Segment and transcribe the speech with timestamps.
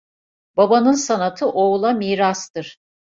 [0.57, 2.77] Babanın sanatı oğula mirastır.